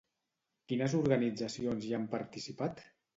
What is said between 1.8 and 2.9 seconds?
hi han participat?